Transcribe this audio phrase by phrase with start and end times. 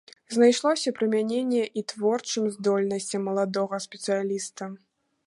[0.35, 4.63] Знайшлося прымяненні і творчым здольнасцям маладога спецыяліста.